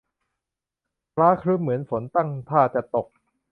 [1.15, 3.07] ฟ้าครึ้มเหมือนฝนตั้งท่าจะตก